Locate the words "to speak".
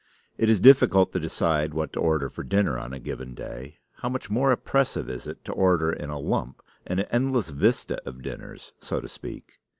8.99-9.59